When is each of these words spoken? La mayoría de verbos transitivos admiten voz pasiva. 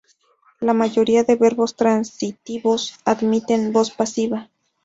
La 0.59 0.73
mayoría 0.73 1.23
de 1.23 1.35
verbos 1.35 1.75
transitivos 1.75 2.95
admiten 3.05 3.71
voz 3.71 3.91
pasiva. 3.91 4.49